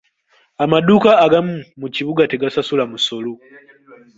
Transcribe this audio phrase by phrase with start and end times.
[0.63, 3.31] Amaduuka agamu mu kibuga tegasasula musolo.